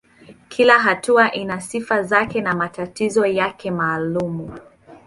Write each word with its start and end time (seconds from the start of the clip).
Kila 0.49 0.79
hatua 0.79 1.31
ina 1.33 1.61
sifa 1.61 2.03
zake 2.03 2.41
na 2.41 2.55
matatizo 2.55 3.25
yake 3.25 3.71
maalumu. 3.71 4.57